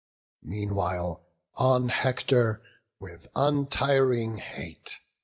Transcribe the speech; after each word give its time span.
Meanwhile 0.41 1.23
on 1.53 1.89
Hector, 1.89 2.63
with 2.99 3.27
untiring 3.35 4.37
hate. 4.37 4.99